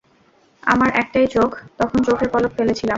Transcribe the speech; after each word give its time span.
আমার 0.63 0.89
একটাই 0.95 1.27
চোখ, 1.27 1.49
তখন 1.77 1.99
চোখের 2.03 2.29
পলক 2.29 2.51
ফেলেছিলাম। 2.57 2.89